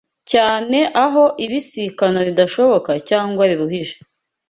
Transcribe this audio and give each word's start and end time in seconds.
cyane 0.31 0.79
aho 1.05 1.23
ibisikana 1.45 2.19
ridashoboka 2.27 2.91
cyangwa 3.09 3.43
riruhije 3.49 3.95